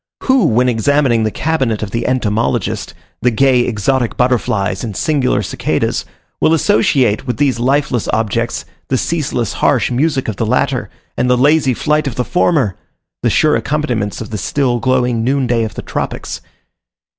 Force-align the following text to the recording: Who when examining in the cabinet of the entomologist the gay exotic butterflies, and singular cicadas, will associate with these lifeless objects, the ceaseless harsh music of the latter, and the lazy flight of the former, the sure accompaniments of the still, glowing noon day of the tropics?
Who 0.23 0.45
when 0.47 0.67
examining 0.67 1.19
in 1.19 1.23
the 1.25 1.29
cabinet 1.29 1.83
of 1.83 1.91
the 1.91 2.07
entomologist 2.07 2.95
the 3.21 3.29
gay 3.29 3.59
exotic 3.67 4.17
butterflies, 4.17 4.83
and 4.83 4.97
singular 4.97 5.43
cicadas, 5.43 6.05
will 6.39 6.55
associate 6.55 7.27
with 7.27 7.37
these 7.37 7.59
lifeless 7.59 8.07
objects, 8.07 8.65
the 8.87 8.97
ceaseless 8.97 9.53
harsh 9.53 9.91
music 9.91 10.27
of 10.27 10.37
the 10.37 10.43
latter, 10.47 10.89
and 11.15 11.29
the 11.29 11.37
lazy 11.37 11.75
flight 11.75 12.07
of 12.07 12.15
the 12.15 12.25
former, 12.25 12.75
the 13.21 13.29
sure 13.29 13.55
accompaniments 13.55 14.21
of 14.21 14.31
the 14.31 14.39
still, 14.39 14.79
glowing 14.79 15.23
noon 15.23 15.45
day 15.45 15.63
of 15.63 15.75
the 15.75 15.83
tropics? 15.83 16.41